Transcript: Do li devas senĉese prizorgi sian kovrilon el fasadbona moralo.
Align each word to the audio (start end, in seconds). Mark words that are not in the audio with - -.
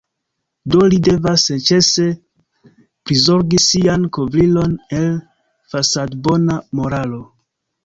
Do 0.75 0.85
li 0.93 0.97
devas 1.07 1.43
senĉese 1.49 2.05
prizorgi 2.63 3.61
sian 3.67 4.09
kovrilon 4.19 4.75
el 5.03 5.07
fasadbona 5.75 6.61
moralo. 6.83 7.25